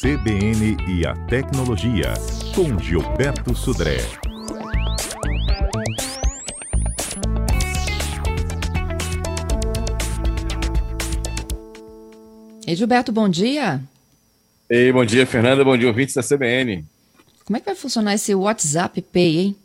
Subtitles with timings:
[0.00, 2.14] CBN e a Tecnologia,
[2.54, 3.98] com Gilberto Sudré.
[12.66, 13.82] Ei, Gilberto, bom dia.
[14.70, 15.62] Ei, bom dia, Fernanda.
[15.62, 16.82] Bom dia, ouvintes da CBN.
[17.44, 19.56] Como é que vai funcionar esse WhatsApp Pay, hein?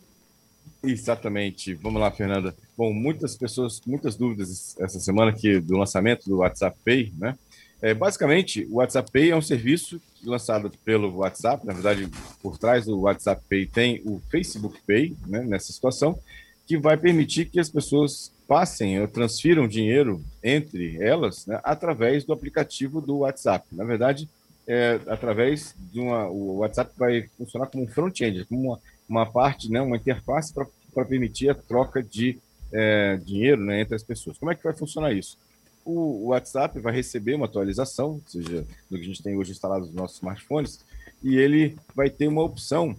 [0.84, 1.76] Exatamente.
[1.76, 2.54] Vamos lá, Fernanda.
[2.78, 7.38] Bom, muitas pessoas, muitas dúvidas essa semana aqui do lançamento do WhatsApp Pay, né?
[7.82, 11.66] É, basicamente, o WhatsApp Pay é um serviço lançado pelo WhatsApp.
[11.66, 12.10] Na verdade,
[12.42, 16.18] por trás do WhatsApp Pay tem o Facebook Pay, né, nessa situação,
[16.66, 22.34] que vai permitir que as pessoas passem ou transfiram dinheiro entre elas né, através do
[22.34, 23.66] aplicativo do WhatsApp.
[23.72, 24.30] Na verdade,
[24.68, 26.28] é, através de uma.
[26.28, 31.06] O WhatsApp vai funcionar como um front-end, como uma, uma parte, né, uma interface para
[31.06, 32.38] permitir a troca de
[32.72, 34.38] é, dinheiro né, entre as pessoas.
[34.38, 35.38] Como é que vai funcionar isso?
[35.86, 39.86] O WhatsApp vai receber uma atualização, ou seja, do que a gente tem hoje instalado
[39.86, 40.84] nos nossos smartphones,
[41.24, 42.96] e ele vai ter uma opção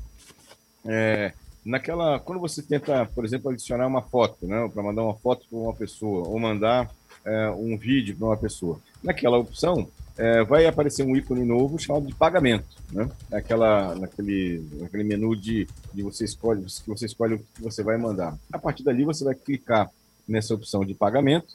[0.85, 1.33] é,
[1.65, 2.21] naquela.
[2.21, 5.75] Quando você tenta, por exemplo, adicionar uma foto, né, para mandar uma foto para uma
[5.75, 6.89] pessoa, ou mandar
[7.25, 8.79] é, um vídeo para uma pessoa.
[9.03, 13.09] Naquela opção, é, vai aparecer um ícone novo chamado de pagamento, né?
[13.31, 17.99] Aquela, naquele, naquele menu de, de você escolhe, que você escolhe o que você vai
[17.99, 18.39] mandar.
[18.51, 19.91] A partir dali você vai clicar
[20.27, 21.55] nessa opção de pagamento,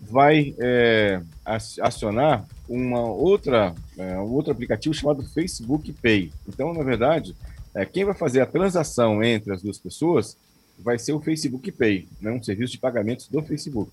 [0.00, 6.32] vai é, acionar uma outra, é, um outro aplicativo chamado Facebook Pay.
[6.48, 7.34] Então, na verdade,
[7.74, 10.36] é, quem vai fazer a transação entre as duas pessoas
[10.78, 12.30] vai ser o Facebook Pay, né?
[12.30, 13.90] um serviço de pagamentos do Facebook.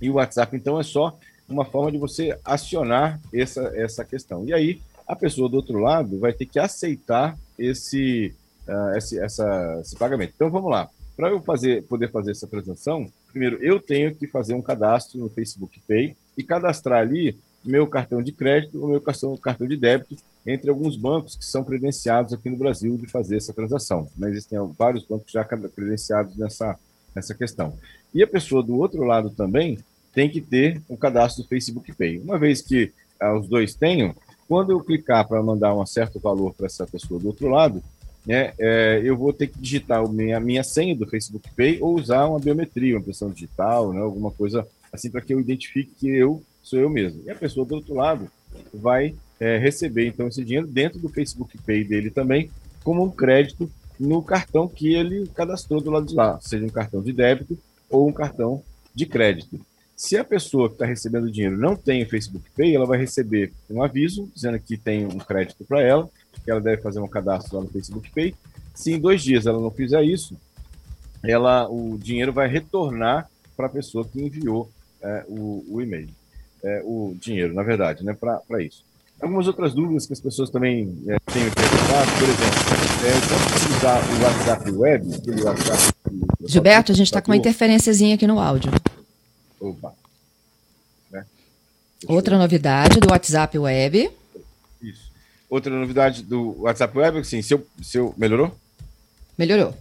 [0.00, 4.44] E o WhatsApp, então, é só uma forma de você acionar essa, essa questão.
[4.44, 8.34] E aí, a pessoa do outro lado vai ter que aceitar esse,
[8.68, 10.32] uh, esse, essa, esse pagamento.
[10.34, 10.90] Então, vamos lá.
[11.16, 15.28] Para eu fazer, poder fazer essa transação, primeiro eu tenho que fazer um cadastro no
[15.28, 20.16] Facebook Pay e cadastrar ali meu cartão de crédito ou meu cartão, cartão de débito
[20.46, 24.08] entre alguns bancos que são credenciados aqui no Brasil de fazer essa transação.
[24.16, 26.78] Mas existem vários bancos já credenciados nessa,
[27.14, 27.74] nessa questão.
[28.14, 29.78] E a pessoa do outro lado também
[30.14, 32.18] tem que ter um cadastro do Facebook Pay.
[32.18, 34.14] Uma vez que ah, os dois tenham,
[34.48, 37.82] quando eu clicar para mandar um certo valor para essa pessoa do outro lado,
[38.26, 41.94] né, é, eu vou ter que digitar a minha, minha senha do Facebook Pay ou
[41.94, 46.08] usar uma biometria, uma impressão digital, né, alguma coisa assim para que eu identifique que
[46.08, 47.22] eu sou eu mesmo.
[47.24, 48.28] E a pessoa do outro lado
[48.74, 52.50] vai é, receber então esse dinheiro dentro do Facebook Pay dele também,
[52.82, 57.02] como um crédito no cartão que ele cadastrou do lado de lá, seja um cartão
[57.02, 57.56] de débito
[57.88, 58.62] ou um cartão
[58.94, 59.60] de crédito.
[59.96, 62.98] Se a pessoa que está recebendo o dinheiro não tem o Facebook Pay, ela vai
[62.98, 66.08] receber um aviso dizendo que tem um crédito para ela,
[66.44, 68.34] que ela deve fazer um cadastro lá no Facebook Pay.
[68.74, 70.36] Se em dois dias ela não fizer isso,
[71.22, 74.70] ela, o dinheiro vai retornar para a pessoa que enviou
[75.02, 76.08] é, o, o, e-mail,
[76.62, 78.84] é, o dinheiro, na verdade, né, para isso.
[79.20, 82.76] Algumas outras dúvidas que as pessoas também é, têm perguntado, por exemplo,
[83.06, 85.94] é, usar o WhatsApp Web, aquele WhatsApp...
[86.44, 88.70] Gilberto, a gente está com uma interferênciazinha aqui no áudio.
[89.58, 89.94] Opa.
[91.10, 91.24] Né?
[92.06, 94.10] Outra novidade do WhatsApp Web.
[95.48, 98.14] Outra novidade do WhatsApp Web, assim, se eu, se eu...
[98.16, 98.54] melhorou?
[99.38, 99.74] Melhorou.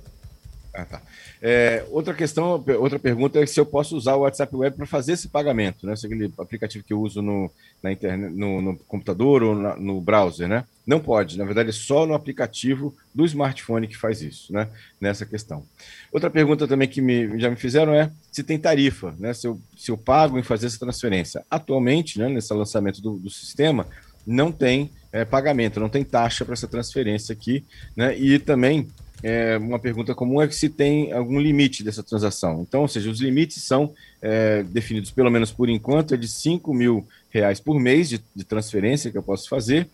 [0.73, 1.01] Ah, tá.
[1.41, 5.13] É, outra questão, outra pergunta é se eu posso usar o WhatsApp Web para fazer
[5.13, 5.93] esse pagamento, né?
[5.93, 7.51] Esse é aquele aplicativo que eu uso no,
[7.83, 10.65] na internet, no, no computador ou na, no browser, né?
[10.85, 14.67] Não pode, na verdade, é só no aplicativo do smartphone que faz isso, né?
[14.99, 15.63] Nessa questão.
[16.11, 19.33] Outra pergunta também que me, já me fizeram é se tem tarifa, né?
[19.33, 21.45] Se eu, se eu pago em fazer essa transferência.
[21.49, 23.87] Atualmente, né, nesse lançamento do, do sistema,
[24.25, 27.63] não tem é, pagamento, não tem taxa para essa transferência aqui,
[27.96, 28.18] né?
[28.18, 28.88] E também
[29.24, 32.62] é, uma pergunta comum é se tem algum limite dessa transação.
[32.62, 36.74] Então, ou seja, os limites são é, definidos, pelo menos por enquanto, é de 5
[36.74, 39.88] mil reais por mês de, de transferência que eu posso fazer,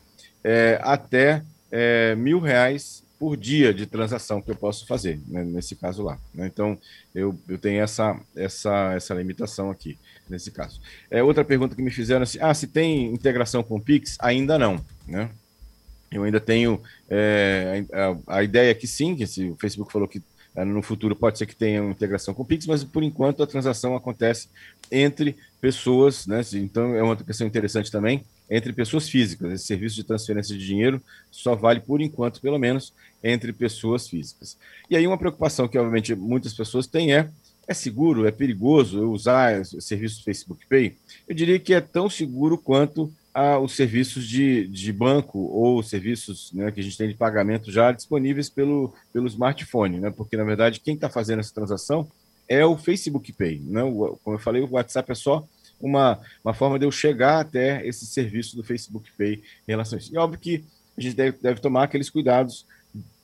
[0.44, 5.76] é, até é, mil reais por dia de transação que eu posso fazer, né, nesse
[5.76, 6.18] caso lá.
[6.34, 6.48] Né?
[6.48, 6.78] Então,
[7.14, 9.98] eu, eu tenho essa, essa, essa limitação aqui,
[10.32, 10.82] nesse caso.
[11.12, 14.18] É, outra pergunta que me fizeram assim, ah, se tem integração com o Pix?
[14.20, 15.30] Ainda não, né?
[16.12, 17.86] Eu ainda tenho é,
[18.28, 20.22] a, a, ideia que sim, que se o Facebook falou que
[20.54, 23.42] é, no futuro pode ser que tenha uma integração com o Pix, mas por enquanto
[23.42, 24.50] a transação acontece
[24.92, 26.42] entre pessoas, né?
[26.56, 29.54] Então é uma questão interessante também, entre pessoas físicas.
[29.54, 31.02] Esse serviço de transferência de dinheiro
[31.32, 32.94] só vale por enquanto, pelo menos,
[33.24, 34.58] entre pessoas físicas.
[34.90, 37.30] E aí uma preocupação que obviamente muitas pessoas têm é
[37.68, 40.96] é seguro, é perigoso eu usar o serviço do Facebook Pay?
[41.28, 46.52] Eu diria que é tão seguro quanto a, os serviços de, de banco ou serviços
[46.54, 50.12] né, que a gente tem de pagamento já disponíveis pelo, pelo smartphone, né?
[50.12, 52.10] porque, na verdade, quem está fazendo essa transação
[52.48, 53.62] é o Facebook Pay.
[53.66, 53.84] Né?
[53.84, 55.48] O, como eu falei, o WhatsApp é só
[55.80, 60.02] uma, uma forma de eu chegar até esse serviço do Facebook Pay em relação a
[60.02, 60.14] isso.
[60.14, 60.64] E óbvio que
[60.98, 62.66] a gente deve, deve tomar aqueles cuidados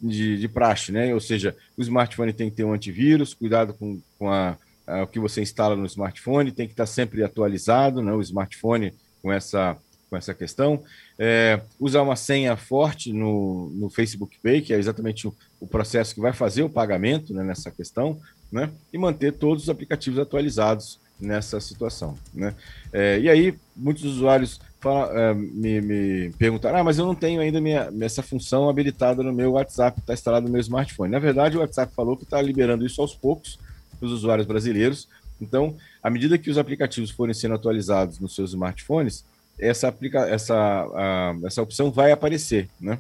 [0.02, 1.14] de, de praxe, né?
[1.14, 5.08] Ou seja, o smartphone tem que ter um antivírus, cuidado com, com a, a, o
[5.08, 8.14] que você instala no smartphone, tem que estar sempre atualizado, né?
[8.14, 9.78] O smartphone com essa,
[10.10, 10.84] com essa questão.
[11.18, 16.14] É, usar uma senha forte no, no Facebook Pay, que é exatamente o, o processo
[16.14, 18.20] que vai fazer o pagamento né, nessa questão,
[18.52, 18.70] né?
[18.94, 22.54] E manter todos os aplicativos atualizados nessa situação, né?
[22.94, 27.42] É, e aí, muitos usuários fala, é, me, me perguntaram, ah, mas eu não tenho
[27.42, 31.12] ainda minha, essa função habilitada no meu WhatsApp, está instalado no meu smartphone.
[31.12, 33.60] Na verdade, o WhatsApp falou que está liberando isso aos poucos
[34.00, 35.08] para os usuários brasileiros.
[35.42, 39.24] Então, à medida que os aplicativos forem sendo atualizados nos seus smartphones,
[39.60, 43.00] essa, aplica essa, a, essa opção vai aparecer, né?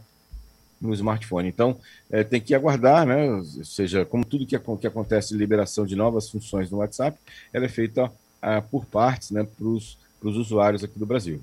[0.79, 1.49] no smartphone.
[1.49, 1.77] Então,
[2.09, 3.31] é, tem que aguardar, né?
[3.31, 7.17] Ou seja, como tudo que, que acontece de liberação de novas funções no WhatsApp,
[7.51, 11.41] ela é feita ah, por partes, né, para os usuários aqui do Brasil.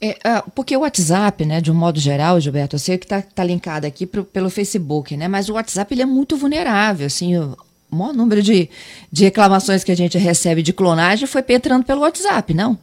[0.00, 3.22] É, uh, porque o WhatsApp, né, de um modo geral, Gilberto, eu sei que está
[3.22, 7.36] tá linkado aqui pro, pelo Facebook, né, mas o WhatsApp ele é muito vulnerável, assim,
[7.36, 7.56] o
[7.90, 8.68] maior número de,
[9.10, 12.78] de reclamações que a gente recebe de clonagem foi entrando pelo WhatsApp, não?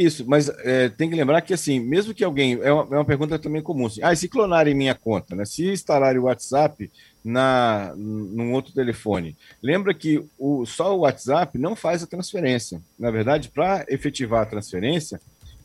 [0.00, 2.58] Isso, mas é, tem que lembrar que, assim, mesmo que alguém.
[2.62, 3.84] É uma, é uma pergunta também comum.
[3.84, 5.44] Assim, ah, se clonarem minha conta, né?
[5.44, 6.90] Se instalarem o WhatsApp
[7.22, 12.80] na, num outro telefone, lembra que o, só o WhatsApp não faz a transferência.
[12.98, 15.20] Na verdade, para efetivar a transferência,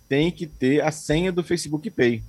[0.07, 2.21] tem que ter a senha do Facebook Pay.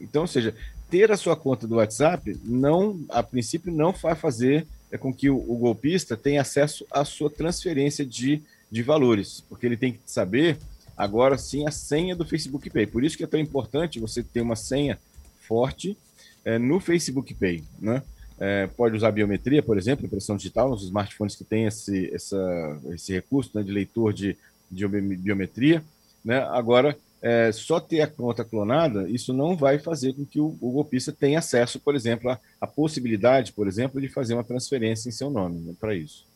[0.00, 0.54] Então, ou seja,
[0.90, 5.28] ter a sua conta do WhatsApp não, a princípio, não vai fazer é com que
[5.28, 8.40] o, o golpista tenha acesso à sua transferência de,
[8.70, 10.56] de valores, porque ele tem que saber
[10.96, 12.86] agora sim a senha do Facebook Pay.
[12.86, 14.96] Por isso que é tão importante você ter uma senha
[15.40, 15.98] forte
[16.44, 18.02] é, no Facebook Pay, né?
[18.38, 23.12] É, pode usar biometria, por exemplo, impressão digital, nos smartphones que têm esse, essa, esse
[23.12, 24.36] recurso né, de leitor de,
[24.70, 25.84] de biometria.
[26.24, 26.38] Né?
[26.50, 30.72] Agora, é, só ter a conta clonada, isso não vai fazer com que o, o
[30.72, 35.30] golpista tenha acesso, por exemplo, à, possibilidade, por exemplo, de fazer uma transferência em seu
[35.30, 36.26] nome né, para isso.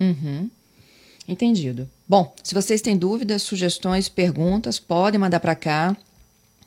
[0.00, 0.50] Uhum.
[1.28, 1.88] Entendido.
[2.08, 5.96] Bom, se vocês têm dúvidas, sugestões, perguntas, podem mandar para cá.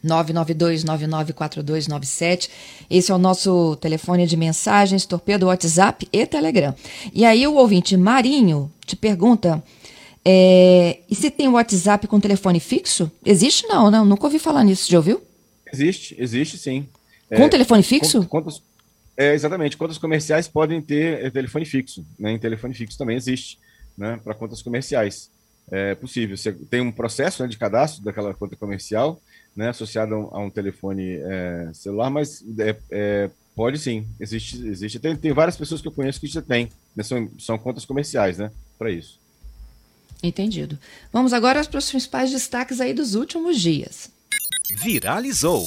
[0.06, 2.50] 992994297.
[2.90, 6.74] Esse é o nosso telefone de mensagens, torpedo WhatsApp e Telegram.
[7.14, 9.62] E aí o ouvinte Marinho te pergunta
[10.30, 13.10] é, e se tem WhatsApp com telefone fixo?
[13.24, 14.04] Existe não, não?
[14.04, 14.92] Nunca ouvi falar nisso.
[14.92, 15.22] Já ouviu?
[15.72, 16.86] Existe, existe sim.
[17.30, 18.26] Com é, telefone fixo?
[18.26, 18.62] Contas,
[19.16, 19.78] é, exatamente.
[19.78, 22.06] Contas comerciais podem ter é, telefone fixo.
[22.20, 22.34] Né?
[22.34, 23.58] Em telefone fixo também existe,
[23.98, 24.20] né?
[24.22, 25.32] Para contas comerciais.
[25.72, 26.36] É possível.
[26.36, 29.22] Você tem um processo né, de cadastro daquela conta comercial,
[29.56, 29.70] né?
[29.70, 34.06] Associado a um, a um telefone é, celular, mas é, é, pode sim.
[34.20, 35.00] Existe, existe.
[35.00, 36.68] Tem, tem várias pessoas que eu conheço que já têm.
[36.94, 37.02] Né?
[37.02, 38.52] São, são contas comerciais, né?
[38.78, 39.26] Para isso.
[40.22, 40.80] Entendido.
[41.12, 44.10] Vamos agora para os principais destaques aí dos últimos dias.
[44.84, 45.66] Viralizou.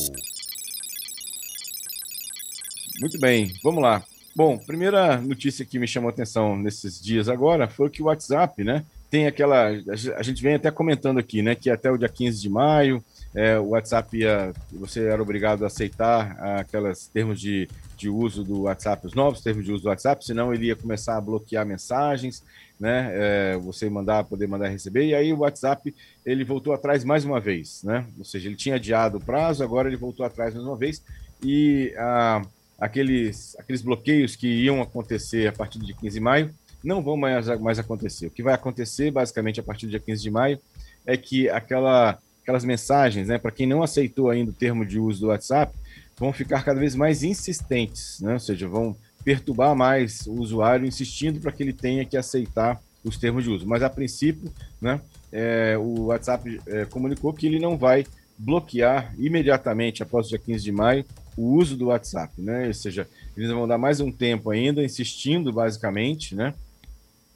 [3.00, 4.04] Muito bem, vamos lá.
[4.34, 8.62] Bom, primeira notícia que me chamou a atenção nesses dias agora foi que o WhatsApp,
[8.62, 9.68] né, tem aquela.
[10.16, 13.02] A gente vem até comentando aqui, né, que até o dia 15 de maio
[13.34, 14.52] é, o WhatsApp ia.
[14.72, 19.64] Você era obrigado a aceitar aqueles termos de, de uso do WhatsApp, os novos termos
[19.64, 22.42] de uso do WhatsApp, senão ele ia começar a bloquear mensagens
[22.80, 23.10] né?
[23.12, 25.04] É, você mandar, poder mandar receber.
[25.04, 25.94] E aí o WhatsApp
[26.24, 28.06] ele voltou atrás mais uma vez, né?
[28.18, 31.04] Ou seja, ele tinha adiado o prazo, agora ele voltou atrás mais uma vez.
[31.44, 31.94] E
[32.78, 37.46] aqueles, aqueles bloqueios que iam acontecer a partir dia 15 de maio não vão mais,
[37.60, 38.28] mais acontecer.
[38.28, 40.58] O que vai acontecer, basicamente, a partir do dia 15 de maio,
[41.04, 45.20] é que aquela, aquelas mensagens, né, para quem não aceitou ainda o termo de uso
[45.20, 45.76] do WhatsApp,
[46.18, 48.34] vão ficar cada vez mais insistentes, né?
[48.34, 48.94] Ou seja, vão
[49.24, 53.66] perturbar mais o usuário, insistindo para que ele tenha que aceitar os termos de uso.
[53.66, 55.00] Mas, a princípio, né,
[55.32, 58.06] é, o WhatsApp é, comunicou que ele não vai
[58.36, 61.04] bloquear imediatamente, após o dia 15 de maio,
[61.36, 62.32] o uso do WhatsApp.
[62.38, 62.66] Né?
[62.66, 66.54] Ou seja, eles vão dar mais um tempo ainda, insistindo, basicamente, né,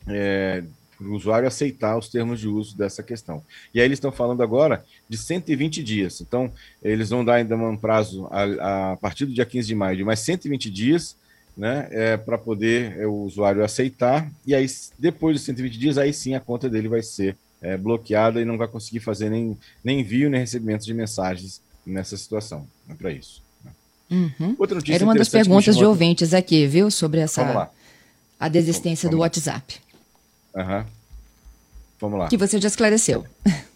[0.06, 0.62] é,
[1.00, 3.42] o usuário aceitar os termos de uso dessa questão.
[3.72, 6.20] E aí eles estão falando agora de 120 dias.
[6.20, 9.96] Então, eles vão dar ainda um prazo a, a partir do dia 15 de maio
[9.96, 11.16] de mais 120 dias
[11.56, 14.66] né, é, para poder é, o usuário aceitar, e aí
[14.98, 18.58] depois dos 120 dias, aí sim a conta dele vai ser é, bloqueada e não
[18.58, 22.66] vai conseguir fazer nem, nem envio nem recebimento de mensagens nessa situação.
[22.88, 23.42] É para isso.
[23.64, 23.70] Né.
[24.10, 24.56] Uhum.
[24.58, 27.70] Outra notícia Era uma das perguntas de ouvintes aqui, viu, sobre essa
[28.38, 29.80] a desistência Vamos do WhatsApp.
[30.54, 30.84] Uhum.
[32.00, 32.28] Vamos lá.
[32.28, 33.24] Que você já esclareceu.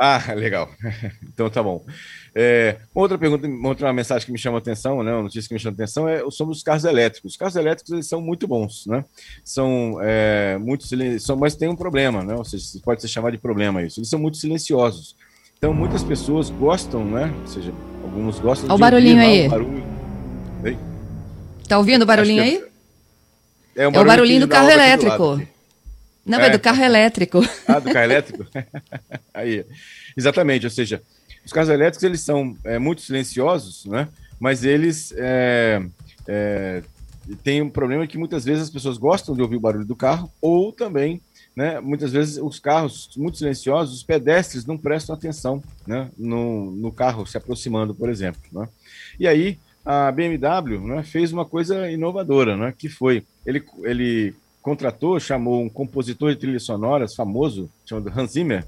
[0.00, 0.70] Ah, legal.
[1.26, 1.84] então tá bom.
[2.32, 5.58] É, outra pergunta, outra mensagem que me chama a atenção, né, uma notícia que me
[5.58, 7.32] chama atenção é sobre os carros elétricos.
[7.32, 9.04] Os carros elétricos eles são muito bons, né?
[9.42, 10.84] São é, muito
[11.18, 12.36] são, mas tem um problema, né?
[12.36, 13.98] Ou seja, pode ser chamado de problema isso.
[13.98, 15.16] Eles são muito silenciosos.
[15.58, 17.34] Então muitas pessoas gostam, né?
[17.40, 17.72] Ou seja,
[18.04, 19.46] alguns gostam Olha o barulhinho aí.
[19.48, 19.84] O barulho.
[21.66, 22.64] Tá ouvindo o barulhinho aí?
[23.74, 25.42] É, um é o barulhinho do carro elétrico.
[26.24, 26.46] Não, é.
[26.46, 27.40] é do carro elétrico.
[27.66, 28.46] Ah, do carro elétrico?
[29.32, 29.64] aí.
[30.16, 31.02] Exatamente, ou seja,
[31.44, 34.08] os carros elétricos eles são é, muito silenciosos, né?
[34.38, 35.82] Mas eles é,
[36.26, 36.82] é,
[37.42, 40.30] têm um problema que muitas vezes as pessoas gostam de ouvir o barulho do carro,
[40.40, 41.20] ou também,
[41.56, 41.80] né?
[41.80, 46.10] Muitas vezes os carros muito silenciosos, os pedestres não prestam atenção, né?
[46.16, 48.68] No, no carro se aproximando, por exemplo, né?
[49.18, 52.74] E aí a BMW né, fez uma coisa inovadora, né?
[52.76, 54.34] Que foi ele ele
[54.68, 58.66] contratou, chamou um compositor de trilhas sonoras famoso, chamado Hans Zimmer,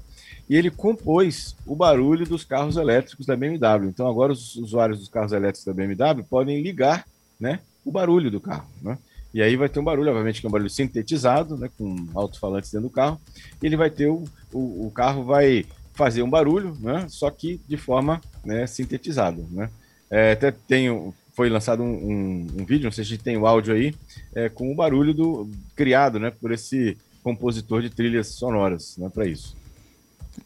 [0.49, 3.87] e ele compôs o barulho dos carros elétricos da BMW.
[3.87, 7.05] Então agora os usuários dos carros elétricos da BMW podem ligar,
[7.39, 8.97] né, o barulho do carro, né?
[9.33, 12.71] E aí vai ter um barulho, obviamente que é um barulho sintetizado, né, com alto-falantes
[12.71, 13.21] dentro do carro.
[13.61, 17.77] Ele vai ter o, o, o, carro vai fazer um barulho, né, só que de
[17.77, 19.69] forma né, sintetizada, né.
[20.09, 20.89] É, até tem,
[21.33, 23.93] foi lançado um, um, um, vídeo, não sei se a gente tem o áudio aí,
[24.35, 29.25] é, com o barulho do criado, né, por esse compositor de trilhas sonoras, né, para
[29.25, 29.55] isso.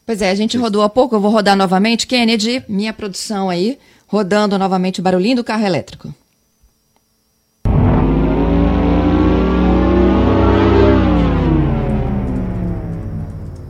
[0.04, 2.06] Pois é, a gente rodou há pouco, eu vou rodar novamente.
[2.06, 6.14] Kennedy, minha produção aí, rodando novamente o barulhinho do carro elétrico.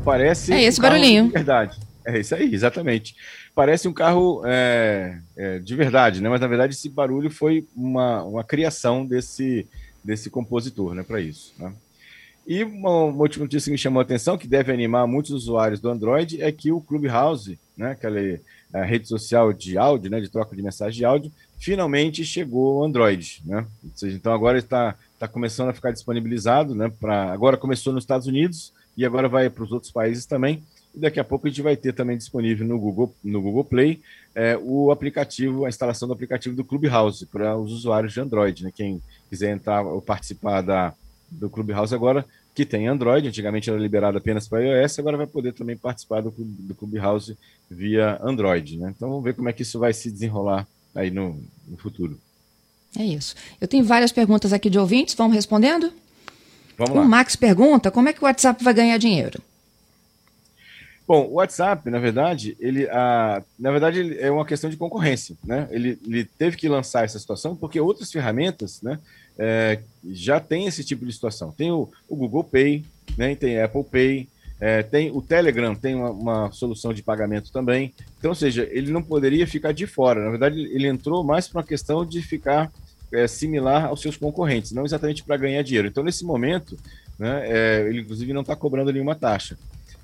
[0.05, 0.53] Parece.
[0.53, 1.29] É esse um barulhinho.
[1.29, 1.86] verdade.
[2.07, 3.17] É isso aí, exatamente.
[3.53, 6.29] Parece um carro é, é, de verdade, né?
[6.29, 9.67] Mas na verdade esse barulho foi uma, uma criação desse,
[10.05, 11.03] desse compositor, né?
[11.03, 11.53] Para isso.
[11.59, 11.73] Né?
[12.47, 15.81] E uma, uma última notícia que me chamou a atenção, que deve animar muitos usuários
[15.81, 18.21] do Android, é que o Clubhouse, né, aquela
[18.85, 23.43] rede social de áudio, né, de troca de mensagem de áudio, finalmente chegou ao Android.
[23.45, 23.67] Né?
[23.83, 28.05] Ou seja, então agora está tá começando a ficar disponibilizado, né, pra, agora começou nos
[28.05, 30.63] Estados Unidos e agora vai para os outros países também.
[30.97, 34.01] E daqui a pouco a gente vai ter também disponível no Google, no Google Play
[34.37, 38.65] é, o aplicativo, a instalação do aplicativo do Clubhouse para os usuários de Android.
[38.65, 38.73] Né?
[38.75, 39.01] Quem
[39.31, 40.93] quiser entrar ou participar da,
[41.31, 42.25] do Clubhouse agora,
[42.55, 46.35] que tem Android, antigamente era liberado apenas para iOS, agora vai poder também participar do,
[46.37, 47.37] do Clubhouse
[47.71, 48.79] via Android.
[48.79, 48.93] Né?
[48.95, 52.19] Então vamos ver como é que isso vai se desenrolar aí no, no futuro.
[52.99, 53.35] É isso.
[53.59, 55.91] Eu tenho várias perguntas aqui de ouvintes, vamos respondendo?
[56.77, 57.03] Vamos lá.
[57.03, 59.43] O Max pergunta como é que o WhatsApp vai ganhar dinheiro?
[61.07, 65.69] Bom, o WhatsApp, na verdade, ele, a, na verdade, é uma questão de concorrência, né?
[65.71, 68.99] Ele, ele teve que lançar essa situação porque outras ferramentas, né,
[69.39, 69.79] é,
[70.11, 71.53] já tem esse tipo de situação.
[71.53, 72.85] Tem o, o Google Pay,
[73.17, 74.29] né, tem Apple Pay,
[74.61, 77.95] é, tem o Telegram, tem uma, uma, solução de pagamento também.
[78.19, 80.25] Então, ou seja, ele não poderia ficar de fora.
[80.25, 82.73] Na verdade, ele entrou mais para uma questão de ficar
[83.13, 85.87] é, similar aos seus concorrentes, não exatamente para ganhar dinheiro.
[85.87, 86.77] Então, nesse momento,
[87.17, 89.57] né, é, ele inclusive não está cobrando nenhuma taxa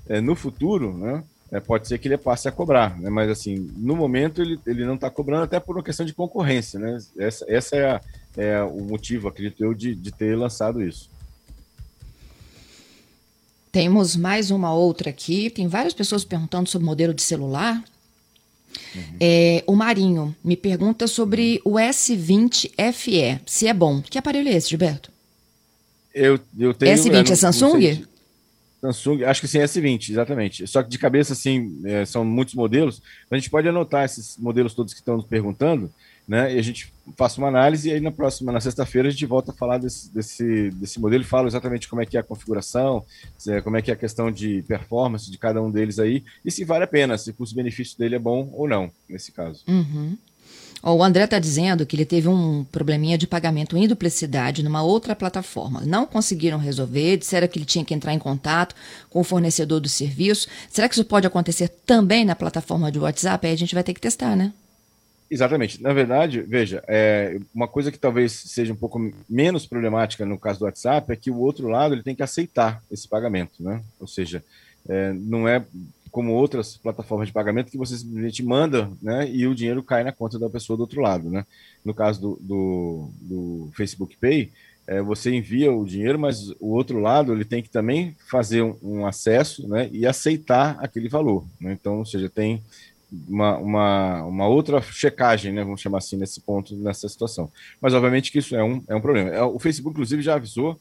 [0.07, 3.71] é, no futuro, né, é, pode ser que ele passe a cobrar, né, mas assim,
[3.77, 6.97] no momento ele, ele não está cobrando até por uma questão de concorrência, né?
[7.17, 8.01] Essa, essa é, a,
[8.35, 11.09] é o motivo, acredito eu, de, de ter lançado isso.
[13.73, 15.49] Temos mais uma outra aqui.
[15.49, 17.83] Tem várias pessoas perguntando sobre modelo de celular.
[18.95, 19.17] Uhum.
[19.19, 23.99] É, o Marinho me pergunta sobre o S20 FE, se é bom.
[23.99, 25.11] Que aparelho é esse, Gilberto?
[26.13, 26.95] Eu, eu tenho.
[26.95, 28.05] S20 é Samsung?
[28.83, 30.67] Samsung, acho que sim, S20, exatamente.
[30.67, 33.01] Só que de cabeça, assim, é, são muitos modelos.
[33.31, 35.89] A gente pode anotar esses modelos todos que estão nos perguntando,
[36.27, 36.53] né?
[36.53, 39.51] E a gente faça uma análise e aí na próxima, na sexta-feira, a gente volta
[39.51, 43.05] a falar desse, desse, desse modelo e fala exatamente como é que é a configuração,
[43.63, 46.63] como é que é a questão de performance de cada um deles aí, e se
[46.63, 49.63] vale a pena, se o custo-benefício dele é bom ou não, nesse caso.
[49.67, 50.17] Uhum.
[50.85, 55.15] O André está dizendo que ele teve um probleminha de pagamento em duplicidade numa outra
[55.15, 55.79] plataforma.
[55.85, 58.75] Não conseguiram resolver, disseram que ele tinha que entrar em contato
[59.09, 60.49] com o fornecedor do serviço.
[60.69, 63.47] Será que isso pode acontecer também na plataforma de WhatsApp?
[63.47, 64.51] Aí a gente vai ter que testar, né?
[65.31, 65.81] Exatamente.
[65.81, 68.99] Na verdade, veja, é, uma coisa que talvez seja um pouco
[69.29, 72.83] menos problemática no caso do WhatsApp é que o outro lado ele tem que aceitar
[72.91, 73.81] esse pagamento, né?
[74.01, 74.43] Ou seja,
[74.89, 75.63] é, não é
[76.13, 80.11] como outras plataformas de pagamento, que você simplesmente manda, né, e o dinheiro cai na
[80.11, 81.43] conta da pessoa do outro lado, né?
[81.83, 84.51] No caso do, do, do Facebook Pay,
[84.85, 88.77] é, você envia o dinheiro, mas o outro lado ele tem que também fazer um,
[88.83, 91.73] um acesso, né, e aceitar aquele valor, né?
[91.73, 92.61] Então, ou seja, tem
[93.27, 97.51] uma, uma, uma, outra checagem, né, vamos chamar assim, nesse ponto, nessa situação.
[97.81, 99.31] Mas, obviamente, que isso é um, é um problema.
[99.31, 100.79] É, o Facebook, inclusive, já avisou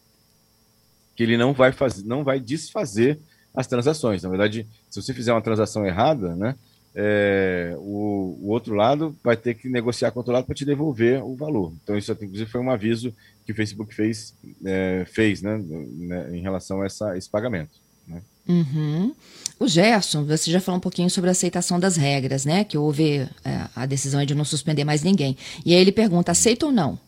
[1.17, 3.19] que ele não vai fazer, não vai desfazer
[3.55, 4.23] as transações.
[4.23, 6.55] Na verdade, se você fizer uma transação errada, né,
[6.95, 10.65] é, o, o, outro lado vai ter que negociar com o outro lado para te
[10.65, 11.73] devolver o valor.
[11.83, 13.15] Então, isso inclusive foi um aviso
[13.47, 17.71] que o Facebook fez, é, fez né, né, em relação a essa, esse pagamento.
[18.07, 18.23] Né?
[18.49, 19.15] Uhum.
[19.59, 22.65] O Gerson, você já falou um pouquinho sobre a aceitação das regras, né?
[22.65, 25.37] Que houve é, a decisão de não suspender mais ninguém.
[25.65, 26.99] E aí ele pergunta: aceita ou não?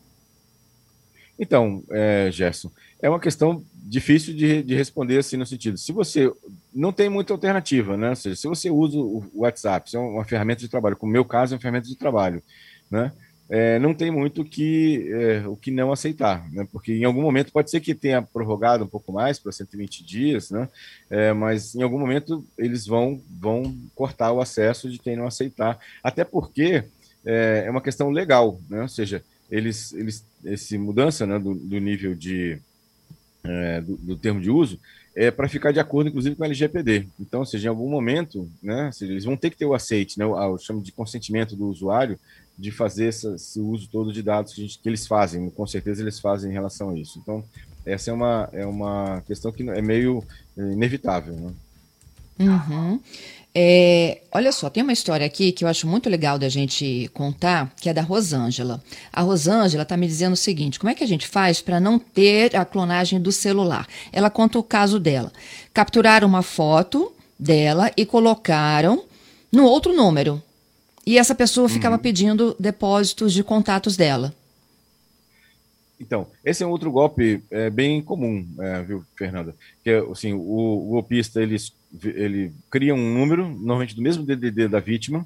[1.37, 2.71] Então, é, Gerson,
[3.01, 5.77] é uma questão difícil de, de, responder assim no sentido.
[5.77, 6.31] Se você
[6.73, 8.09] não tem muita alternativa, né?
[8.09, 11.23] Ou seja, se você usa o WhatsApp, se é uma ferramenta de trabalho, como meu
[11.23, 12.41] caso é uma ferramenta de trabalho,
[12.89, 13.11] né?
[13.47, 16.67] É, não tem muito que, é, o que não aceitar, né?
[16.71, 20.49] porque em algum momento pode ser que tenha prorrogado um pouco mais para 120 dias,
[20.49, 20.67] né?
[21.11, 25.77] É, mas em algum momento eles vão, vão cortar o acesso de quem não aceitar,
[26.03, 26.85] até porque
[27.23, 28.81] é, é uma questão legal, né?
[28.81, 32.59] ou seja, eles, eles esse mudança né, do, do nível de
[33.47, 34.79] é, do, do, termo de uso
[35.15, 37.07] é para ficar de acordo, inclusive, com a LGPD.
[37.19, 40.19] Então, ou seja, em algum momento, né, seja, eles vão ter que ter o aceite,
[40.19, 42.19] né, o, o chamo de consentimento do usuário
[42.57, 45.49] de fazer essa, esse uso todo de dados que, gente, que, eles fazem.
[45.49, 47.19] Com certeza, eles fazem em relação a isso.
[47.19, 47.43] Então,
[47.85, 50.23] essa é uma, é uma questão que é meio
[50.57, 51.33] inevitável.
[51.35, 51.53] Né?
[52.39, 52.99] Uhum.
[53.57, 57.73] É, olha só, tem uma história aqui que eu acho muito legal da gente contar,
[57.79, 58.83] que é da Rosângela.
[59.13, 61.97] A Rosângela está me dizendo o seguinte: como é que a gente faz para não
[61.97, 63.87] ter a clonagem do celular?
[64.11, 65.31] Ela conta o caso dela.
[65.73, 69.05] Capturaram uma foto dela e colocaram
[69.49, 70.43] no outro número.
[71.05, 72.01] E essa pessoa ficava uhum.
[72.01, 74.33] pedindo depósitos de contatos dela.
[75.99, 79.55] Então, esse é um outro golpe é, bem comum, é, viu, Fernanda?
[79.81, 81.55] Que é, assim, o, o golpista ele,
[82.03, 85.25] ele cria um número, normalmente do mesmo DDD da vítima,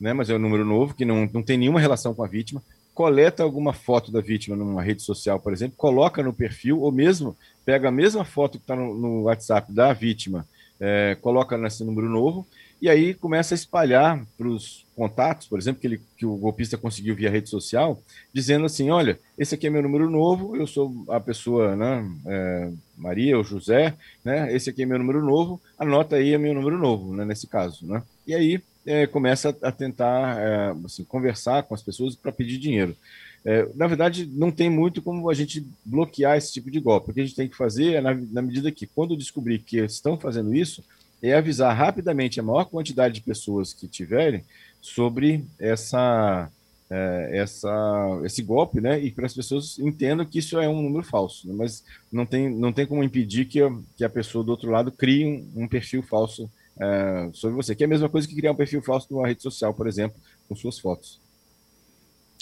[0.00, 2.62] né, mas é um número novo, que não, não tem nenhuma relação com a vítima,
[2.94, 7.36] coleta alguma foto da vítima numa rede social, por exemplo, coloca no perfil, ou mesmo
[7.64, 10.46] pega a mesma foto que está no, no, WhatsApp da vítima,
[10.80, 12.46] é, coloca nesse número novo,
[12.80, 16.78] e aí começa a espalhar para os contatos, por exemplo, que, ele, que o golpista
[16.78, 21.04] conseguiu via rede social, dizendo assim, olha, esse aqui é meu número novo, eu sou
[21.08, 23.94] a pessoa, né, é, Maria ou José,
[24.24, 27.46] né, esse aqui é meu número novo, anota aí é meu número novo, né, nesse
[27.46, 32.32] caso, né, e aí é, começa a tentar é, assim, conversar com as pessoas para
[32.32, 32.96] pedir dinheiro.
[33.44, 37.10] É, na verdade, não tem muito como a gente bloquear esse tipo de golpe.
[37.10, 39.78] O que a gente tem que fazer é, na, na medida que, quando descobrir que
[39.78, 40.84] estão fazendo isso,
[41.22, 44.44] é avisar rapidamente a maior quantidade de pessoas que tiverem
[44.80, 46.50] sobre essa,
[46.88, 48.98] é, essa, esse golpe, né?
[49.00, 51.54] E para as pessoas entendam que isso é um número falso, né?
[51.56, 54.90] mas não tem, não tem como impedir que a, que a pessoa do outro lado
[54.90, 56.50] crie um, um perfil falso
[56.80, 59.42] é, sobre você, que é a mesma coisa que criar um perfil falso numa rede
[59.42, 61.19] social, por exemplo, com suas fotos.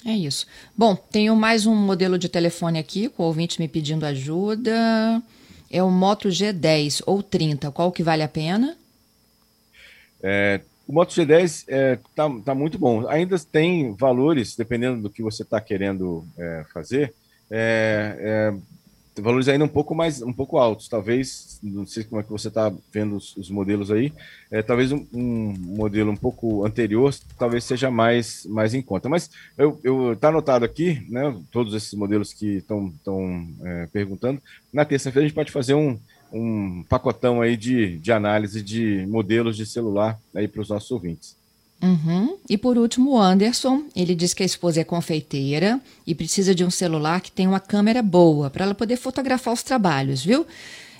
[0.04, 0.46] É isso.
[0.76, 5.22] Bom, tenho mais um modelo de telefone aqui, com o ouvinte me pedindo ajuda
[5.70, 8.76] é o Moto G10 ou 30, qual que vale a pena?
[10.22, 13.06] É, o Moto G10 está é, tá, tá muito bom.
[13.08, 17.12] Ainda tem valores, dependendo do que você está querendo é, fazer,
[17.50, 18.54] é, é
[19.22, 22.48] valores ainda um pouco mais, um pouco altos, talvez, não sei como é que você
[22.48, 24.12] está vendo os, os, modelos aí,
[24.50, 29.08] é, talvez um, um, modelo um pouco anterior, talvez seja mais, mais em conta.
[29.08, 32.92] Mas eu, tá anotado aqui, né, todos esses modelos que estão
[33.64, 34.40] é, perguntando.
[34.72, 35.98] Na terça-feira a gente pode fazer um,
[36.32, 41.37] um pacotão aí de, de análise de modelos de celular aí para os nossos ouvintes.
[41.80, 42.36] Uhum.
[42.48, 46.64] E por último, o Anderson, ele diz que a esposa é confeiteira e precisa de
[46.64, 50.44] um celular que tenha uma câmera boa para ela poder fotografar os trabalhos, viu?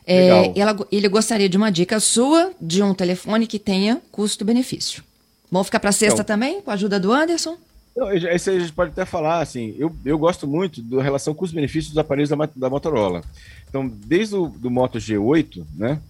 [0.07, 5.03] É, ela, ele gostaria de uma dica sua de um telefone que tenha custo-benefício.
[5.51, 7.59] Vamos ficar para sexta então, também, com a ajuda do Anderson?
[7.95, 11.91] Não, esse a gente pode até falar, assim, eu, eu gosto muito da relação custo-benefício
[11.91, 13.23] dos aparelhos da, da Motorola.
[13.69, 16.01] Então, desde o do Moto G8, né,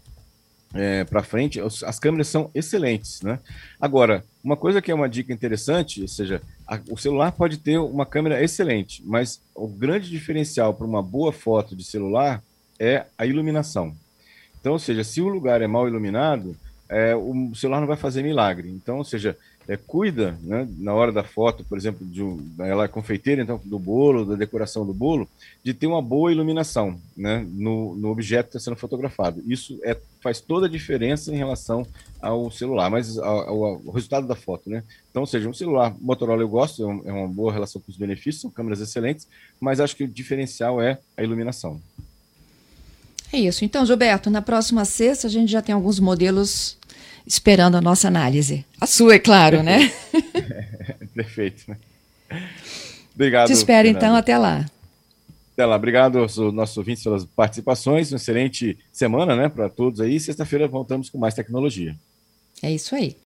[0.74, 3.38] é, para frente, as câmeras são excelentes, né?
[3.80, 7.76] Agora, uma coisa que é uma dica interessante, ou seja, a, o celular pode ter
[7.76, 12.42] uma câmera excelente, mas o grande diferencial para uma boa foto de celular
[12.78, 13.94] é a iluminação.
[14.58, 16.56] Então, ou seja, se o lugar é mal iluminado,
[16.88, 18.70] é, o celular não vai fazer milagre.
[18.70, 19.36] Então, ou seja,
[19.68, 23.60] é, cuida, né, na hora da foto, por exemplo, de um, ela é confeiteira, então,
[23.62, 25.28] do bolo, da decoração do bolo,
[25.62, 29.42] de ter uma boa iluminação né, no, no objeto que está sendo fotografado.
[29.46, 31.86] Isso é, faz toda a diferença em relação
[32.18, 34.70] ao celular, mas ao, ao, resultado da foto.
[34.70, 34.82] Né?
[35.10, 38.40] Então, seja, um celular Motorola eu gosto, é, é uma boa relação com os benefícios,
[38.40, 39.28] são câmeras excelentes,
[39.60, 41.78] mas acho que o diferencial é a iluminação.
[43.30, 43.66] É isso.
[43.66, 46.78] Então, Gilberto, na próxima sexta a gente já tem alguns modelos
[47.28, 48.64] esperando a nossa análise.
[48.80, 49.92] A sua, é claro, né?
[51.14, 51.64] Perfeito.
[51.68, 51.76] Né?
[53.14, 53.48] Obrigado.
[53.48, 54.14] Te espero, então, Fernando.
[54.14, 54.66] então, até lá.
[55.52, 55.76] Até lá.
[55.76, 58.10] Obrigado aos nossos ouvintes pelas participações.
[58.10, 60.18] Uma excelente semana né, para todos aí.
[60.18, 61.94] Sexta-feira voltamos com mais tecnologia.
[62.62, 63.14] É isso aí.